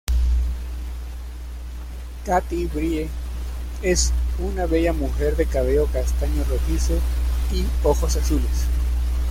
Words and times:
Catti-Brie 2.25 3.07
es 3.83 4.11
una 4.39 4.65
bella 4.65 4.93
mujer 4.93 5.35
de 5.35 5.45
cabello 5.45 5.85
castaño 5.93 6.43
rojizo 6.49 6.97
y 7.53 7.63
ojos 7.85 8.15
azules. 8.15 8.65